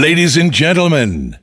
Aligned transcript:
Ladies 0.00 0.38
and 0.38 0.50
gentlemen, 0.50 1.36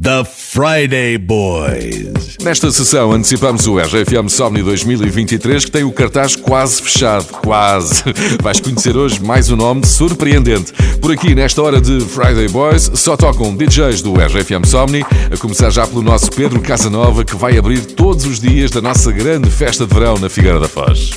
The 0.00 0.24
Friday 0.24 1.18
Boys. 1.18 2.36
Nesta 2.40 2.70
sessão 2.70 3.10
antecipamos 3.10 3.66
o 3.66 3.76
RFM 3.76 4.28
Somni 4.28 4.62
2023 4.62 5.64
que 5.64 5.70
tem 5.72 5.82
o 5.82 5.90
cartaz 5.90 6.36
quase 6.36 6.80
fechado, 6.80 7.26
quase. 7.42 8.04
Vais 8.40 8.60
conhecer 8.60 8.96
hoje 8.96 9.20
mais 9.20 9.50
um 9.50 9.56
nome 9.56 9.84
surpreendente. 9.84 10.72
Por 11.02 11.10
aqui, 11.10 11.34
nesta 11.34 11.60
hora 11.60 11.80
de 11.80 11.98
Friday 11.98 12.46
Boys, 12.46 12.88
só 12.94 13.16
tocam 13.16 13.56
DJs 13.56 14.00
do 14.00 14.14
RFM 14.14 14.64
Somni, 14.64 15.02
a 15.02 15.36
começar 15.36 15.70
já 15.70 15.84
pelo 15.84 16.00
nosso 16.00 16.30
Pedro 16.30 16.60
Casanova 16.60 17.24
que 17.24 17.34
vai 17.34 17.58
abrir 17.58 17.80
todos 17.80 18.26
os 18.26 18.38
dias 18.38 18.70
da 18.70 18.80
nossa 18.80 19.10
grande 19.10 19.50
festa 19.50 19.84
de 19.84 19.92
verão 19.92 20.16
na 20.18 20.28
Figueira 20.28 20.60
da 20.60 20.68
Foz. 20.68 21.10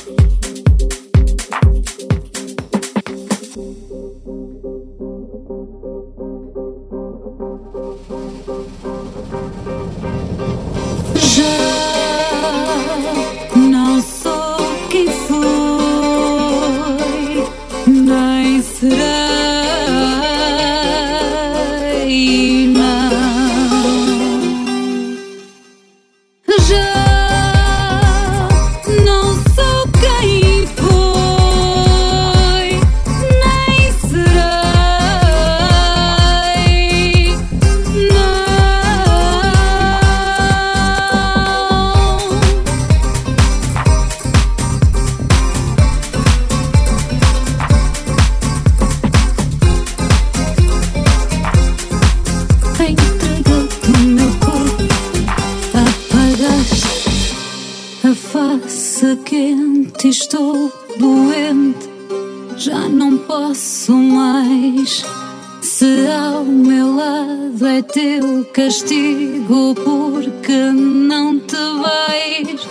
Castigo 68.54 69.74
porque 69.76 70.72
não 70.74 71.40
te 71.40 71.56
vais. 71.56 72.62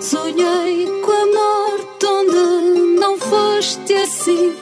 Sonhei 0.00 0.86
com 1.00 1.12
a 1.12 1.26
morte 1.26 2.06
onde 2.06 3.00
não 3.00 3.18
foste 3.18 3.94
assim 3.94 4.61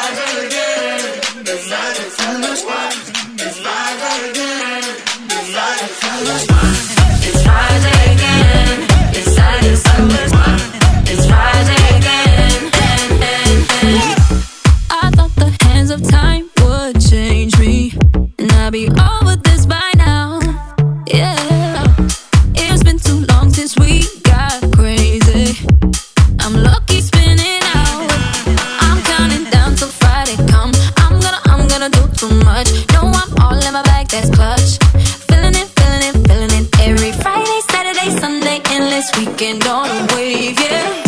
on 39.59 39.89
a 39.89 40.15
wave, 40.15 40.57
yeah. 40.59 41.03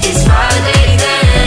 It's 0.00 0.24
Friday 0.24 0.96
then, 0.96 1.45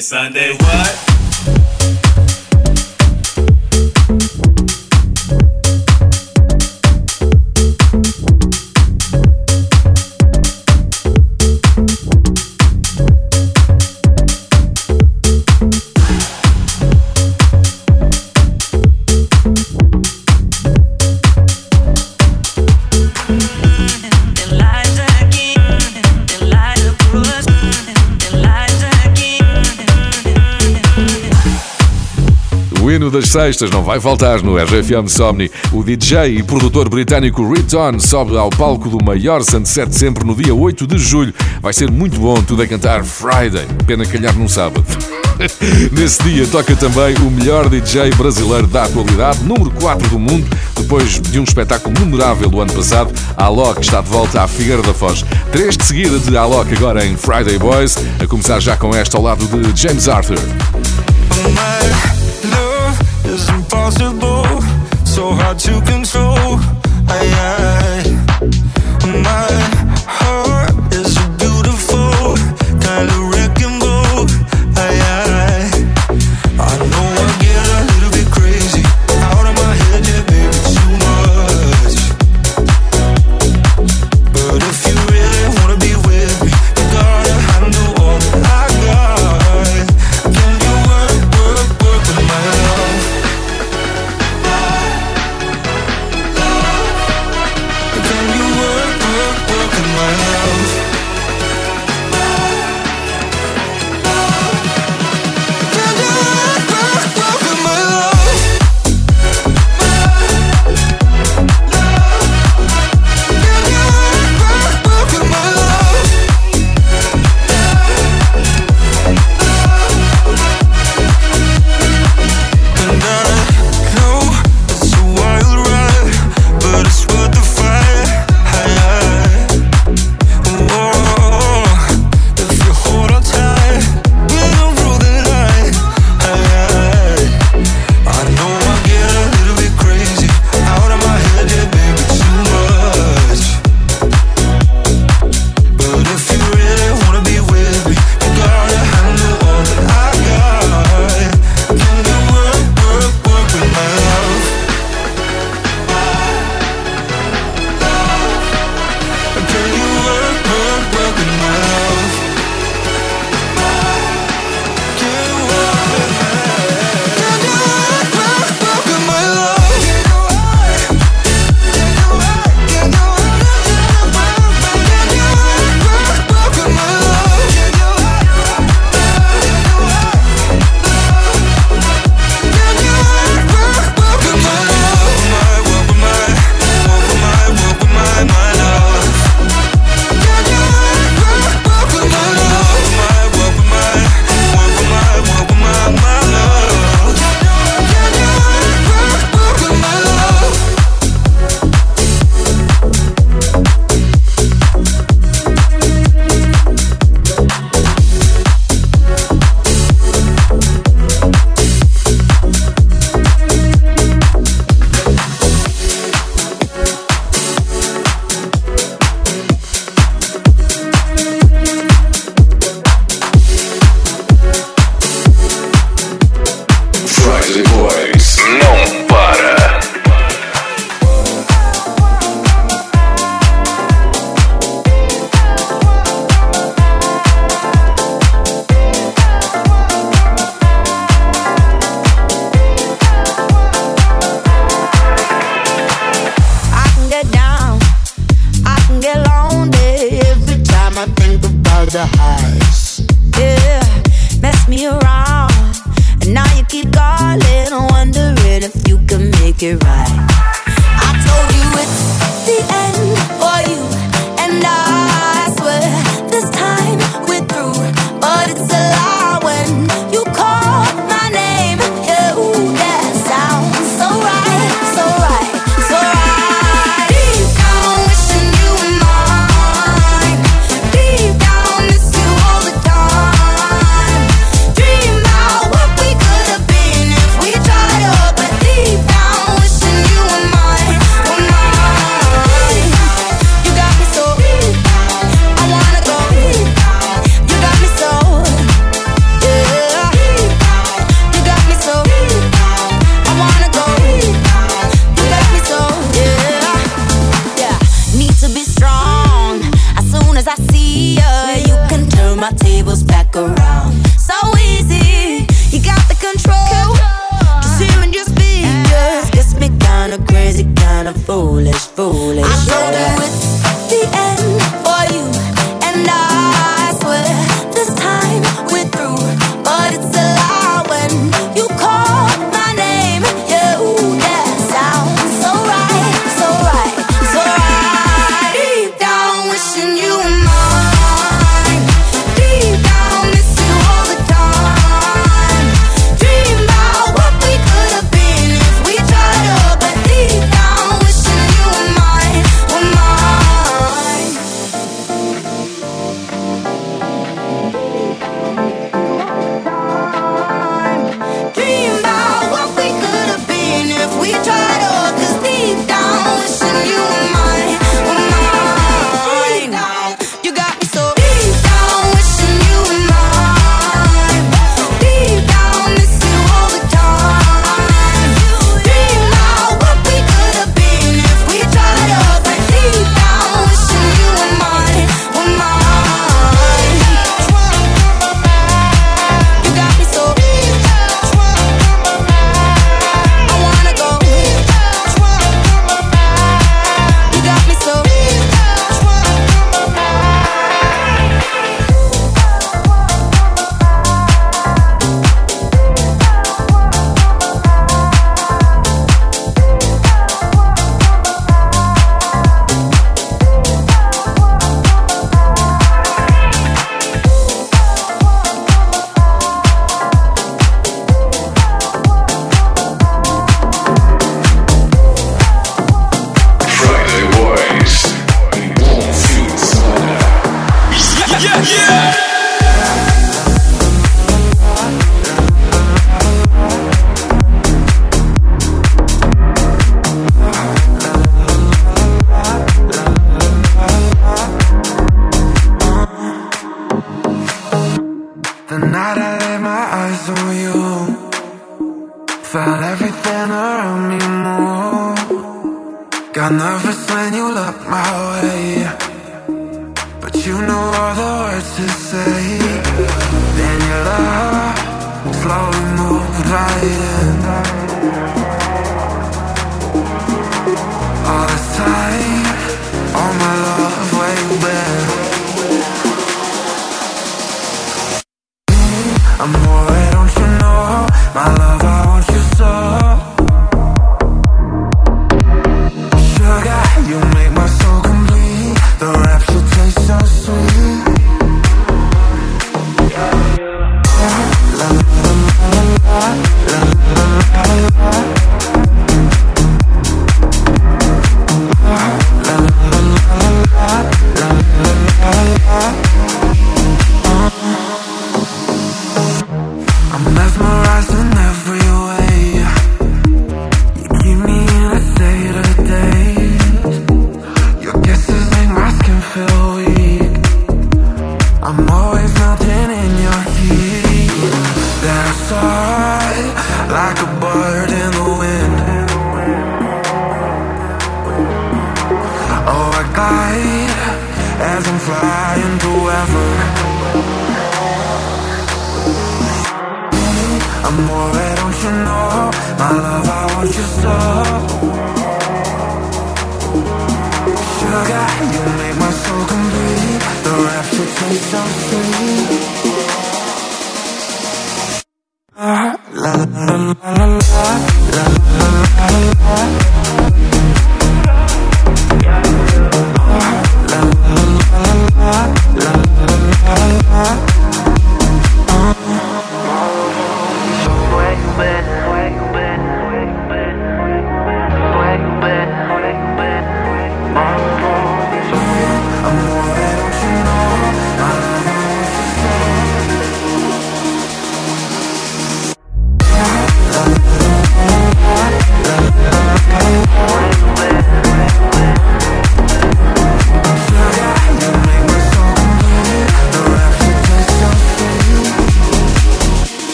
Sunday, 0.00 0.56
sextas 33.36 33.70
não 33.70 33.82
vai 33.82 34.00
faltar 34.00 34.42
no 34.42 34.56
RFM 34.56 35.08
Somni. 35.08 35.50
O 35.70 35.84
DJ 35.84 36.38
e 36.38 36.42
produtor 36.42 36.88
britânico 36.88 37.46
Riton 37.52 38.00
sobe 38.00 38.34
ao 38.34 38.48
palco 38.48 38.88
do 38.88 39.04
maior 39.04 39.42
sunset 39.42 39.94
sempre 39.94 40.24
no 40.24 40.34
dia 40.34 40.54
8 40.54 40.86
de 40.86 40.96
julho. 40.96 41.34
Vai 41.60 41.74
ser 41.74 41.90
muito 41.90 42.18
bom 42.18 42.42
tudo 42.42 42.62
a 42.62 42.66
cantar 42.66 43.04
Friday. 43.04 43.66
Pena 43.86 44.06
calhar 44.06 44.34
num 44.34 44.48
sábado. 44.48 44.82
Nesse 45.92 46.22
dia 46.22 46.46
toca 46.46 46.74
também 46.76 47.14
o 47.16 47.30
melhor 47.30 47.68
DJ 47.68 48.10
brasileiro 48.12 48.66
da 48.66 48.84
atualidade, 48.84 49.44
número 49.44 49.70
4 49.70 50.08
do 50.08 50.18
mundo, 50.18 50.48
depois 50.74 51.20
de 51.20 51.38
um 51.38 51.44
espetáculo 51.44 51.94
memorável 52.00 52.48
do 52.48 52.58
ano 52.58 52.72
passado, 52.72 53.12
Alok 53.36 53.82
está 53.82 54.00
de 54.00 54.08
volta 54.08 54.42
à 54.42 54.48
Figueira 54.48 54.80
da 54.80 54.94
Foz. 54.94 55.26
Três 55.52 55.76
de 55.76 55.84
seguida 55.84 56.18
de 56.18 56.34
Alok 56.38 56.74
agora 56.74 57.04
em 57.04 57.18
Friday 57.18 57.58
Boys, 57.58 57.98
a 58.18 58.26
começar 58.26 58.60
já 58.60 58.78
com 58.78 58.94
esta 58.94 59.18
ao 59.18 59.22
lado 59.22 59.44
de 59.46 59.78
James 59.78 60.08
Arthur. 60.08 60.38
Impossible, 63.86 64.42
so 65.06 65.30
hard 65.30 65.58
to 65.60 65.80
control. 65.82 66.58
I, 67.08 67.22
I, 67.22 67.65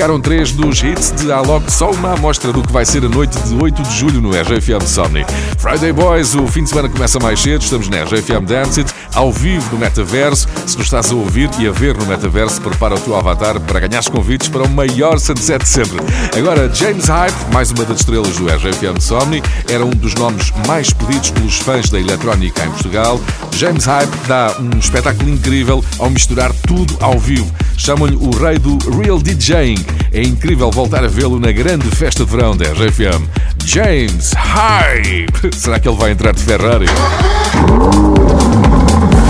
Ficaram 0.00 0.18
três 0.18 0.52
dos 0.52 0.82
hits 0.82 1.12
de 1.12 1.30
Alok, 1.30 1.70
só 1.70 1.90
uma 1.90 2.14
amostra 2.14 2.50
do 2.54 2.62
que 2.62 2.72
vai 2.72 2.86
ser 2.86 3.04
a 3.04 3.08
noite 3.10 3.38
de 3.42 3.54
8 3.54 3.82
de 3.82 3.98
julho 3.98 4.22
no 4.22 4.30
RFM 4.30 4.82
Somni. 4.86 5.26
Friday 5.58 5.92
Boys, 5.92 6.34
o 6.34 6.46
fim 6.46 6.64
de 6.64 6.70
semana 6.70 6.88
começa 6.88 7.18
mais 7.18 7.38
cedo, 7.38 7.60
estamos 7.60 7.86
na 7.90 8.04
RFM 8.04 8.46
Dance 8.46 8.80
It, 8.80 8.94
ao 9.14 9.30
vivo 9.30 9.70
no 9.72 9.78
Metaverso. 9.78 10.48
Se 10.66 10.78
nos 10.78 10.86
estás 10.86 11.12
a 11.12 11.14
ouvir 11.14 11.50
e 11.58 11.68
a 11.68 11.70
ver 11.70 11.98
no 11.98 12.06
Metaverso, 12.06 12.62
prepara 12.62 12.94
o 12.94 12.98
teu 12.98 13.14
avatar 13.14 13.60
para 13.60 13.80
ganhar 13.80 14.02
convites 14.04 14.48
para 14.48 14.62
o 14.62 14.70
maior 14.70 15.18
sunset 15.18 15.62
de 15.62 15.68
sempre. 15.68 15.98
Agora, 16.34 16.72
James 16.72 17.06
Hype, 17.06 17.52
mais 17.52 17.70
uma 17.70 17.84
das 17.84 18.00
estrelas 18.00 18.34
do 18.38 18.46
RFM 18.46 18.98
Somni, 19.00 19.42
era 19.68 19.84
um 19.84 19.90
dos 19.90 20.14
nomes 20.14 20.50
mais 20.66 20.94
pedidos 20.94 21.30
pelos 21.30 21.58
fãs 21.58 21.90
da 21.90 22.00
eletrónica 22.00 22.64
em 22.64 22.70
Portugal. 22.70 23.20
James 23.54 23.84
Hype 23.84 24.16
dá 24.26 24.56
um 24.60 24.78
espetáculo 24.78 25.28
incrível 25.28 25.84
ao 25.98 26.08
misturar 26.08 26.54
tudo 26.66 26.96
ao 27.02 27.18
vivo. 27.18 27.52
Chamam-lhe 27.80 28.14
o 28.14 28.30
rei 28.36 28.58
do 28.58 28.76
real 28.90 29.18
DJing. 29.18 29.74
É 30.12 30.20
incrível 30.20 30.70
voltar 30.70 31.02
a 31.02 31.08
vê-lo 31.08 31.40
na 31.40 31.50
grande 31.50 31.88
festa 31.88 32.26
de 32.26 32.30
verão 32.30 32.54
da 32.54 32.66
RFM. 32.66 33.26
James 33.64 34.34
Hype! 34.34 35.32
Será 35.56 35.80
que 35.80 35.88
ele 35.88 35.96
vai 35.96 36.10
entrar 36.10 36.32
de 36.32 36.42
Ferrari? 36.42 36.84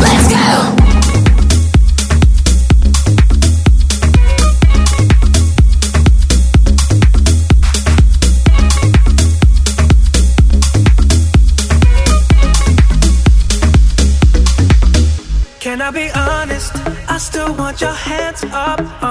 Let's 0.02 0.26
go! 0.26 0.89
Up 18.70 19.09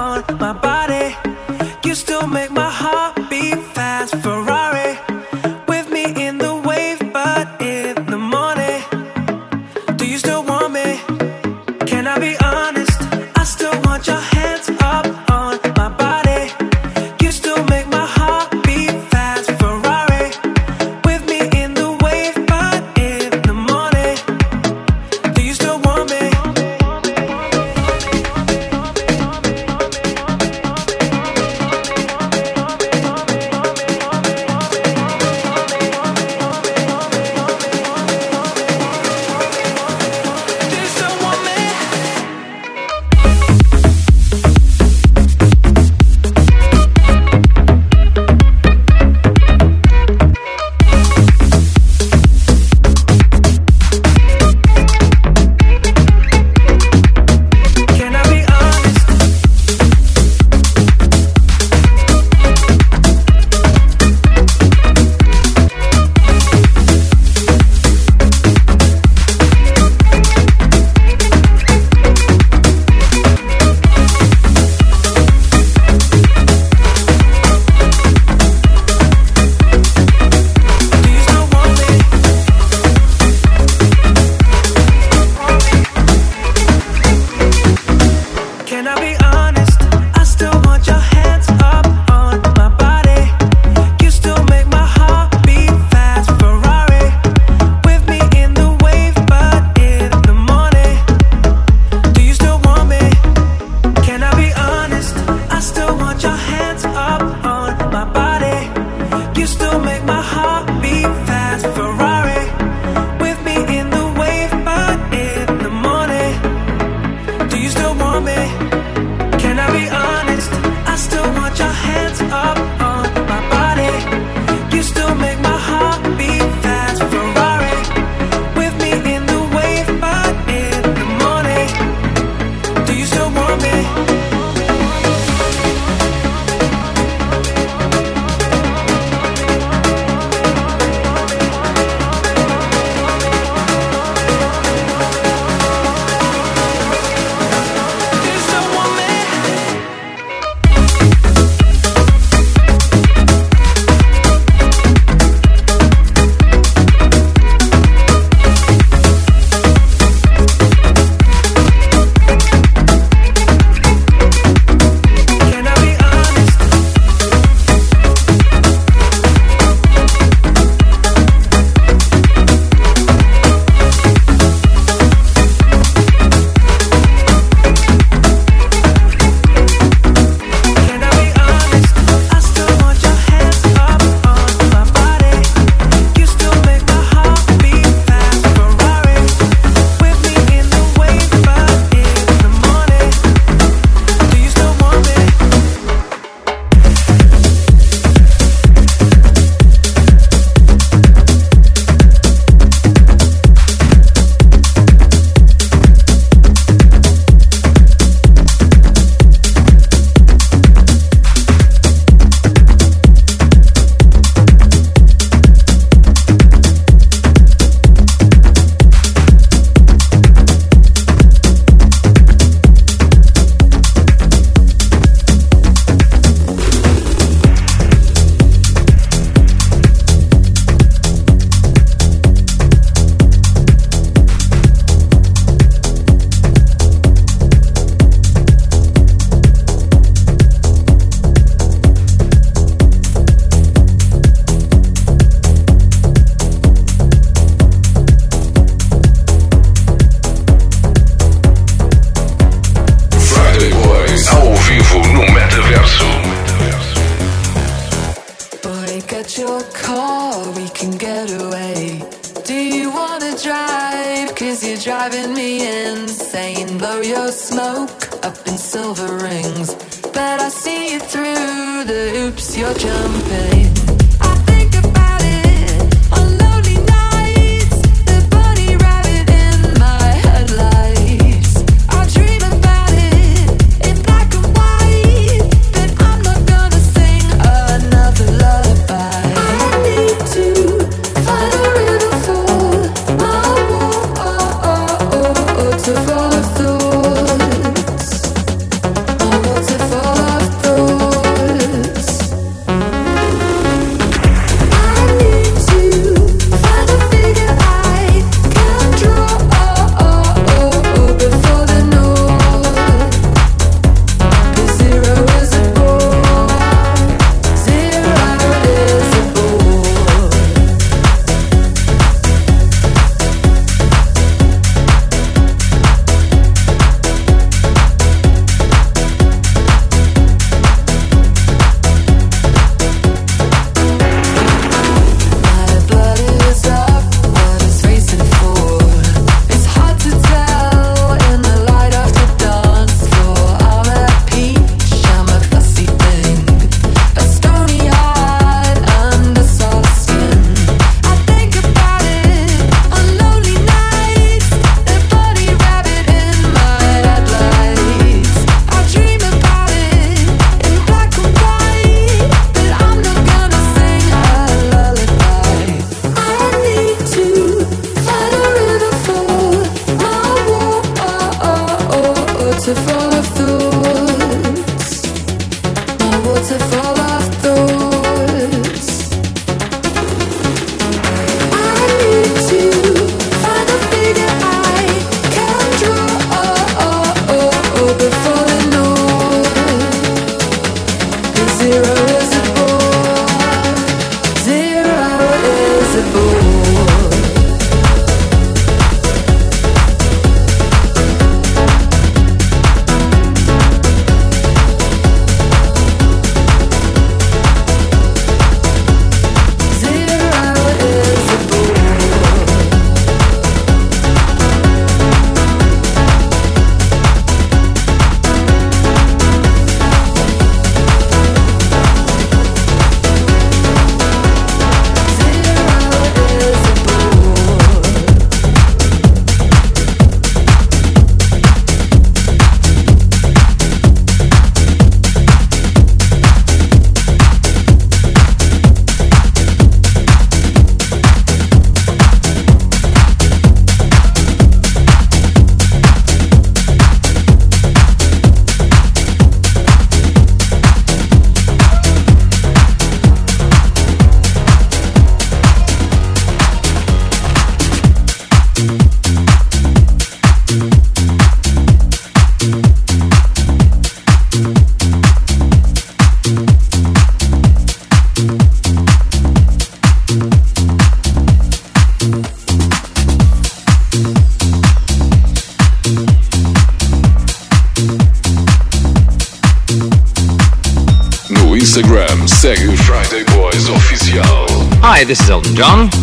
John. 485.54 485.99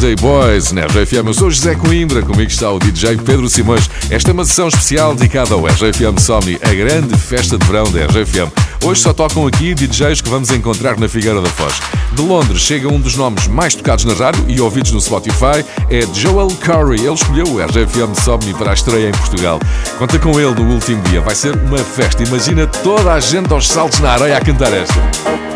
Friday 0.00 0.16
Boys 0.16 0.72
na 0.72 0.86
RFM. 0.86 1.26
Eu 1.26 1.34
sou 1.34 1.50
José 1.50 1.74
Coimbra, 1.74 2.22
comigo 2.22 2.50
está 2.50 2.70
o 2.70 2.78
DJ 2.78 3.18
Pedro 3.18 3.46
Simões. 3.50 3.90
Esta 4.08 4.30
é 4.30 4.32
uma 4.32 4.46
sessão 4.46 4.66
especial 4.66 5.14
dedicada 5.14 5.52
ao 5.52 5.66
RFM 5.66 6.18
Somni, 6.18 6.58
a 6.62 6.72
grande 6.72 7.14
festa 7.18 7.58
de 7.58 7.66
verão 7.66 7.84
da 7.92 8.06
RFM. 8.06 8.50
Hoje 8.82 9.02
só 9.02 9.12
tocam 9.12 9.46
aqui 9.46 9.74
DJs 9.74 10.22
que 10.22 10.30
vamos 10.30 10.50
encontrar 10.52 10.98
na 10.98 11.06
Figueira 11.06 11.42
da 11.42 11.50
Foz. 11.50 11.74
De 12.12 12.22
Londres 12.22 12.62
chega 12.62 12.88
um 12.88 12.98
dos 12.98 13.14
nomes 13.14 13.46
mais 13.46 13.74
tocados 13.74 14.06
na 14.06 14.14
rádio 14.14 14.42
e 14.48 14.58
ouvidos 14.58 14.90
no 14.92 15.02
Spotify, 15.02 15.62
é 15.90 16.00
Joel 16.14 16.48
Curry. 16.48 17.04
Ele 17.04 17.12
escolheu 17.12 17.46
o 17.48 17.58
RFM 17.62 18.18
Somni 18.24 18.54
para 18.54 18.70
a 18.70 18.74
estreia 18.74 19.10
em 19.10 19.12
Portugal. 19.12 19.60
Conta 19.98 20.18
com 20.18 20.40
ele 20.40 20.54
no 20.54 20.72
último 20.72 21.02
dia, 21.10 21.20
vai 21.20 21.34
ser 21.34 21.54
uma 21.54 21.76
festa. 21.76 22.22
Imagina 22.22 22.66
toda 22.66 23.12
a 23.12 23.20
gente 23.20 23.52
aos 23.52 23.68
saltos 23.68 23.98
na 23.98 24.12
areia 24.12 24.38
a 24.38 24.40
cantar 24.40 24.72
esta. 24.72 25.49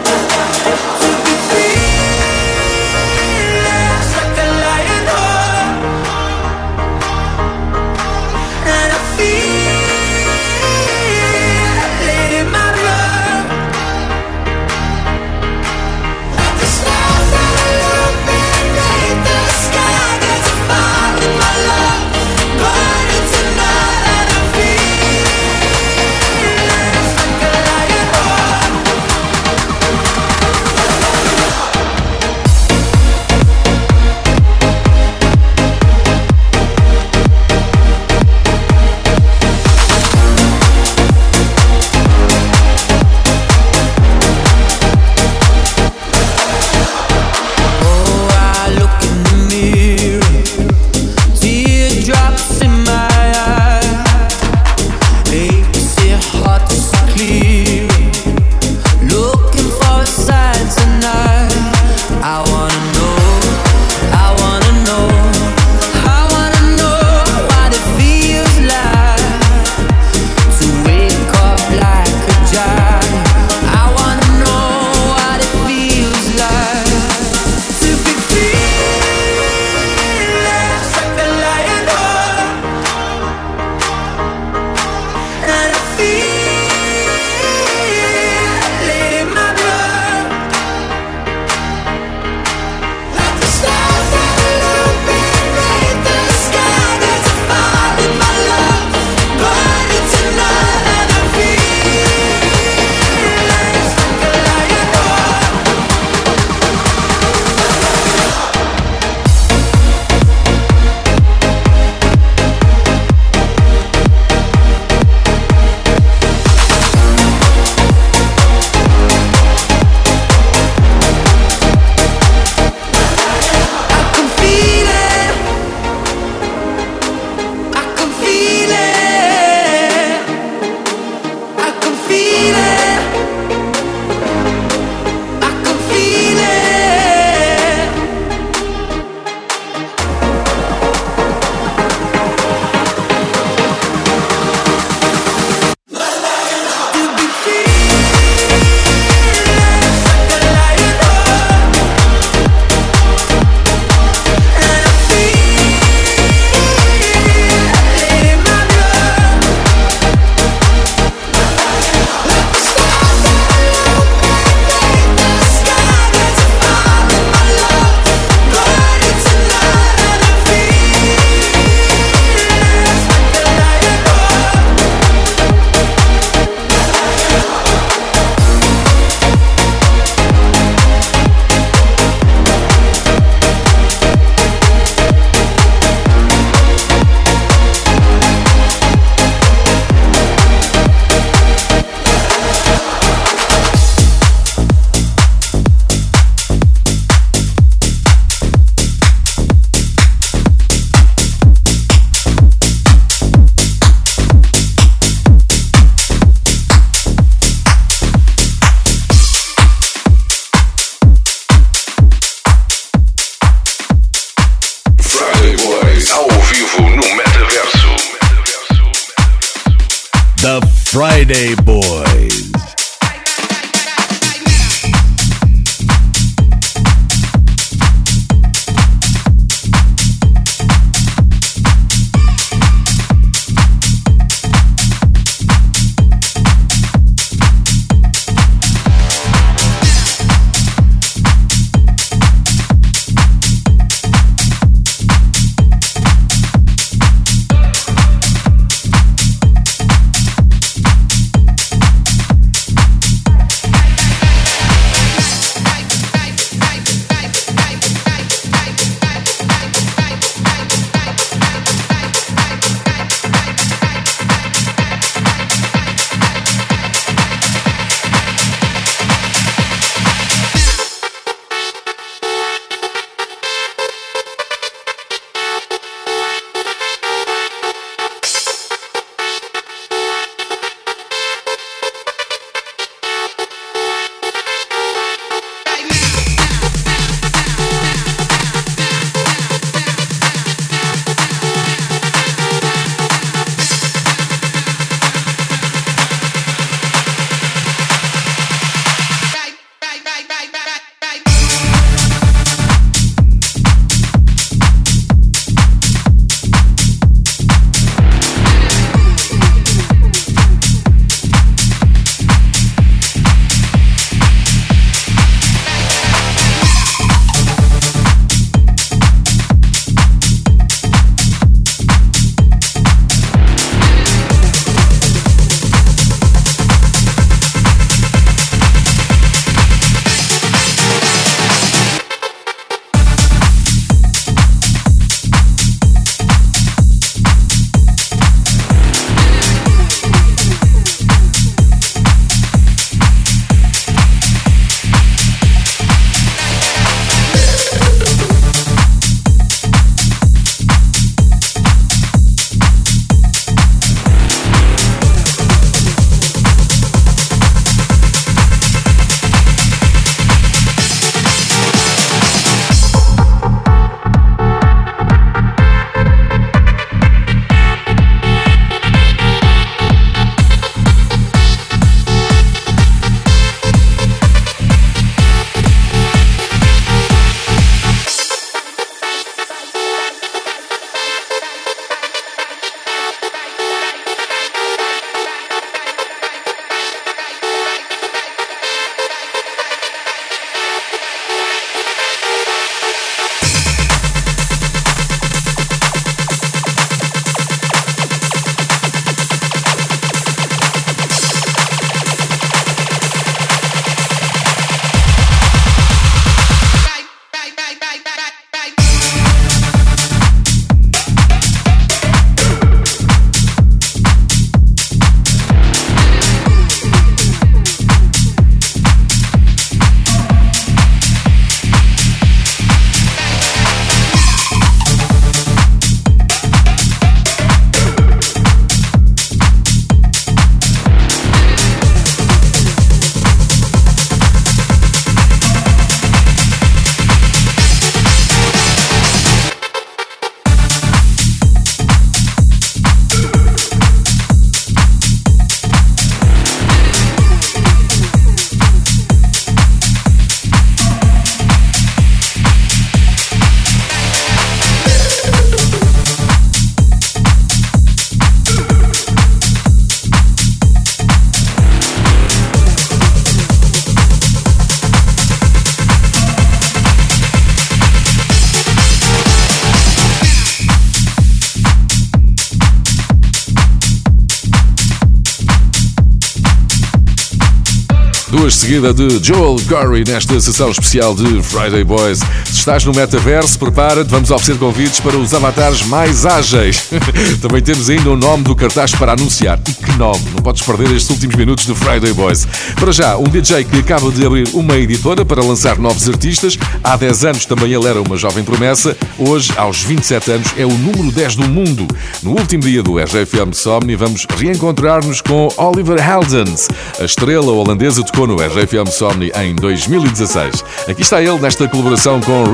Seguida 478.65 478.95
de 478.95 479.23
Joel 479.23 479.57
Corey 479.69 480.05
nesta 480.07 480.41
sessão 480.41 480.71
especial 480.71 481.15
de 481.15 481.43
Friday 481.43 481.85
Boys. 481.85 482.21
Estás 482.65 482.83
no 482.83 482.95
metaverso, 482.95 483.59
prepara-te, 483.59 484.09
vamos 484.09 484.31
oferecer 484.31 484.59
convites 484.59 484.99
para 484.99 485.19
os 485.19 485.35
avatares 485.35 485.83
mais 485.83 486.25
ágeis. 486.25 486.89
Também 487.43 487.61
temos 487.61 487.91
ainda 487.91 488.09
o 488.09 488.17
nome 488.17 488.43
do 488.43 488.57
cartaz 488.57 488.93
para 488.93 489.12
anunciar. 489.12 489.61
E 489.69 489.73
que 489.75 489.99
nome! 489.99 490.25
Não 490.35 490.43
podes 490.43 490.62
perder 490.62 490.91
estes 490.93 491.11
últimos 491.11 491.37
minutos 491.37 491.67
de 491.67 491.75
Friday 491.75 492.15
Boys. 492.15 492.49
Para 492.77 492.91
já, 492.91 493.19
um 493.19 493.25
DJ 493.25 493.65
que 493.65 493.81
acaba 493.81 494.11
de 494.11 494.25
abrir 494.25 494.49
uma 494.55 494.79
editora 494.79 495.27
para 495.27 495.45
lançar 495.45 495.79
novos 495.79 496.09
artistas. 496.09 496.57
Há 496.83 496.97
10 496.97 497.25
anos 497.27 497.45
também 497.45 497.71
ele 497.71 497.87
era 497.87 498.01
uma 498.01 498.17
jovem 498.17 498.43
promessa. 498.43 498.97
Hoje, 499.19 499.53
aos 499.59 499.83
27 499.83 500.31
anos, 500.31 500.49
é 500.57 500.65
o 500.65 500.73
número 500.73 501.12
10 501.12 501.37
do 501.37 501.47
mundo. 501.47 501.87
No 502.23 502.31
último 502.31 502.62
dia 502.62 502.83
do 502.83 502.97
RFM 502.97 503.53
Somni, 503.53 503.95
vamos 503.95 504.27
reencontrar-nos 504.39 505.21
com 505.21 505.49
Oliver 505.59 505.99
Heldens. 506.01 506.69
A 506.99 507.05
estrela 507.05 507.53
holandesa 507.53 508.03
tocou 508.03 508.27
no 508.27 508.37
RFM 508.37 508.91
Somni 508.91 509.31
em 509.37 509.55
2016. 509.55 510.65
Aqui 510.89 511.03
está 511.03 511.21
ele 511.21 511.39
nesta 511.39 511.69
colaboração 511.69 512.23
com 512.23 512.53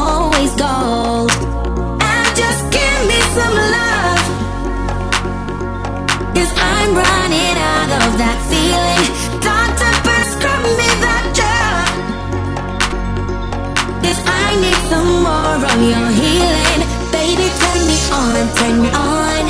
turn 18.49 18.81
me 18.81 18.89
on. 18.89 19.45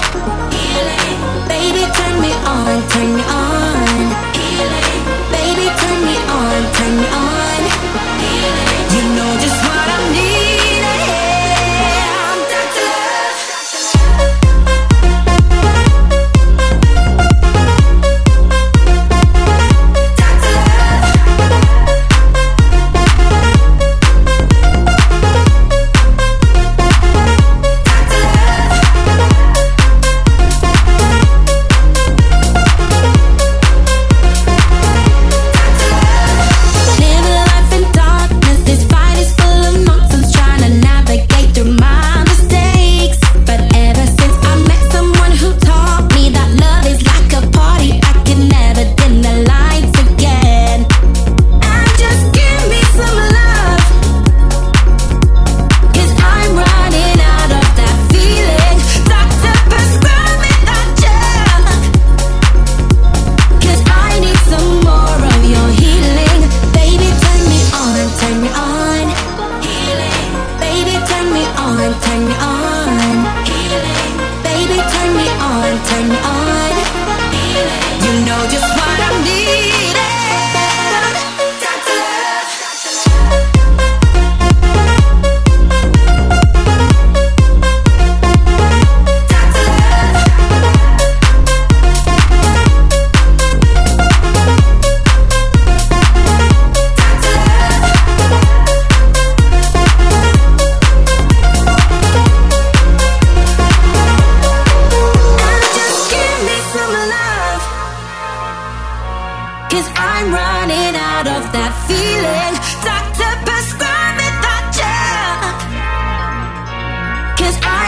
Baby, 1.47 1.83
turn 1.95 2.21
me 2.21 2.31
on, 2.45 2.89
turn 2.89 3.15
me 3.15 3.23
on. 3.23 4.00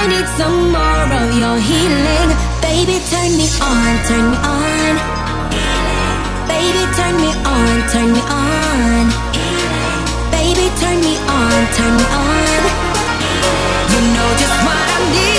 I 0.04 0.08
need 0.08 0.28
some 0.36 0.70
more 0.76 1.08
of 1.22 1.30
your 1.40 1.58
healing. 1.64 2.30
Baby, 2.60 3.00
turn 3.08 3.32
me 3.40 3.48
on, 3.64 3.94
turn 4.04 4.26
me 4.32 4.38
on. 4.44 4.96
Baby, 6.52 6.84
turn 6.98 7.16
me 7.24 7.32
on, 7.48 7.76
turn 7.88 8.12
me 8.12 8.22
on. 8.28 9.06
Baby, 10.36 10.68
turn 10.82 11.00
me 11.00 11.16
on, 11.40 11.60
turn 11.78 11.94
me 11.96 12.06
on. 12.20 12.62
You 13.92 14.00
know 14.12 14.30
just 14.42 14.58
what 14.68 14.76
I'm 14.76 15.12
needing. 15.14 15.33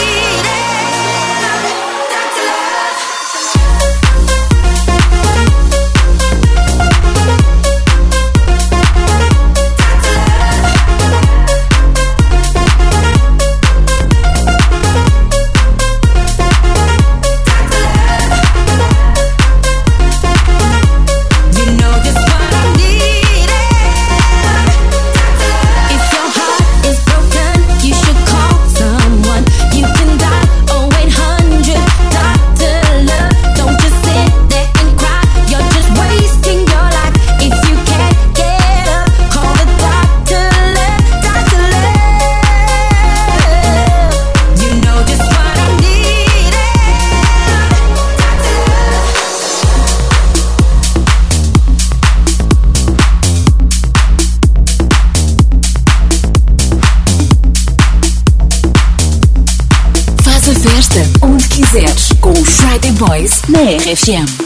Na 64.06 64.43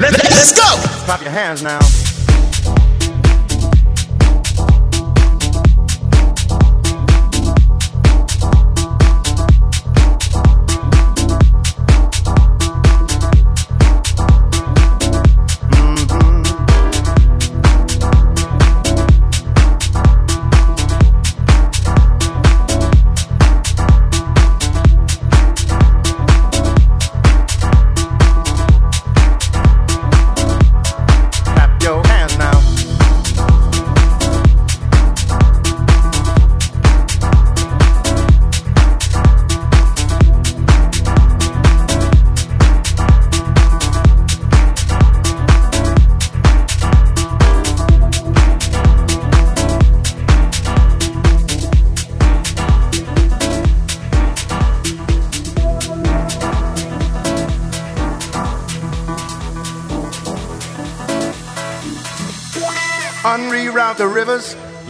Let's 0.00 0.52
go! 0.58 0.66
Clap 1.04 1.22
your 1.22 1.30
hands 1.30 1.62
now. 1.62 1.91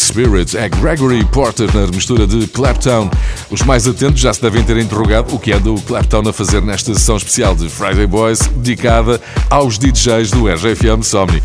Spirits 0.00 0.54
é 0.54 0.68
Gregory 0.68 1.24
Porter 1.26 1.68
na 1.74 1.86
mistura 1.86 2.26
de 2.26 2.46
Claptown. 2.46 3.10
Os 3.50 3.62
mais 3.62 3.86
atentos 3.86 4.20
já 4.20 4.32
se 4.32 4.40
devem 4.40 4.62
ter 4.62 4.76
interrogado 4.78 5.34
o 5.34 5.38
que 5.38 5.52
anda 5.52 5.70
o 5.70 5.80
Claptown 5.80 6.28
a 6.28 6.32
fazer 6.32 6.62
nesta 6.62 6.94
sessão 6.94 7.16
especial 7.16 7.54
de 7.54 7.68
Friday 7.68 8.06
Boys 8.06 8.40
dedicada 8.56 9.20
aos 9.48 9.78
DJs 9.78 10.30
do 10.30 10.48
RGFM 10.48 11.02
Somni. 11.02 11.42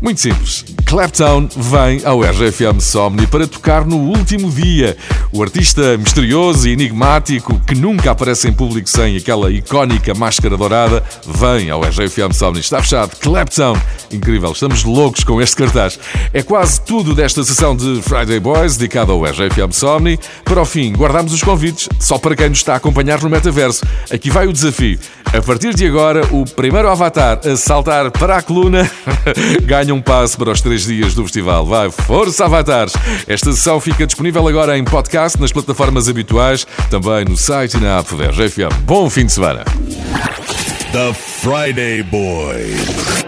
Muito 0.00 0.20
simples. 0.20 0.75
Claptown 0.86 1.48
vem 1.56 2.00
ao 2.04 2.22
RGFM 2.22 2.80
Somni 2.80 3.26
para 3.26 3.44
tocar 3.44 3.84
no 3.84 3.96
último 3.96 4.48
dia. 4.48 4.96
O 5.32 5.42
artista 5.42 5.98
misterioso 5.98 6.68
e 6.68 6.72
enigmático 6.72 7.60
que 7.66 7.74
nunca 7.74 8.12
aparece 8.12 8.48
em 8.48 8.52
público 8.52 8.88
sem 8.88 9.16
aquela 9.16 9.50
icónica 9.50 10.14
máscara 10.14 10.56
dourada 10.56 11.02
vem 11.26 11.70
ao 11.70 11.82
RGFM 11.82 12.32
Somni. 12.32 12.60
Está 12.60 12.80
fechado. 12.80 13.16
Claptown. 13.16 13.76
Incrível. 14.12 14.52
Estamos 14.52 14.84
loucos 14.84 15.24
com 15.24 15.42
este 15.42 15.56
cartaz. 15.56 15.98
É 16.32 16.40
quase 16.40 16.80
tudo 16.80 17.16
desta 17.16 17.42
sessão 17.42 17.74
de 17.74 18.00
Friday 18.02 18.38
Boys 18.38 18.76
dedicada 18.76 19.10
ao 19.10 19.24
RGFM 19.24 19.72
Somni. 19.72 20.20
Para 20.44 20.62
o 20.62 20.64
fim, 20.64 20.92
guardamos 20.92 21.32
os 21.32 21.42
convites 21.42 21.88
só 21.98 22.16
para 22.16 22.36
quem 22.36 22.48
nos 22.48 22.58
está 22.58 22.74
a 22.74 22.76
acompanhar 22.76 23.20
no 23.20 23.28
metaverso. 23.28 23.84
Aqui 24.08 24.30
vai 24.30 24.46
o 24.46 24.52
desafio. 24.52 25.00
A 25.32 25.42
partir 25.42 25.74
de 25.74 25.86
agora, 25.86 26.22
o 26.32 26.44
primeiro 26.44 26.88
avatar 26.88 27.40
a 27.44 27.56
saltar 27.56 28.10
para 28.10 28.38
a 28.38 28.42
coluna 28.42 28.90
ganha 29.62 29.94
um 29.94 30.00
passo 30.00 30.38
para 30.38 30.50
os 30.50 30.60
três 30.60 30.84
dias 30.84 31.14
do 31.14 31.22
festival. 31.24 31.66
Vai, 31.66 31.90
força 31.90 32.44
avatares! 32.44 32.94
Esta 33.26 33.52
sessão 33.52 33.80
fica 33.80 34.06
disponível 34.06 34.46
agora 34.48 34.78
em 34.78 34.84
podcast 34.84 35.40
nas 35.40 35.52
plataformas 35.52 36.08
habituais, 36.08 36.66
também 36.90 37.24
no 37.24 37.36
site 37.36 37.76
e 37.76 37.80
na 37.80 37.98
app 37.98 38.14
da 38.14 38.26
RGFM. 38.28 38.72
Bom 38.84 39.10
fim 39.10 39.26
de 39.26 39.32
semana! 39.32 39.64
The 40.92 41.12
Friday 41.12 42.02
Boys. 42.04 43.25